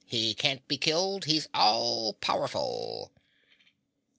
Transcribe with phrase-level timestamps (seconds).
[0.07, 3.11] He can't be killed he's all powerful!"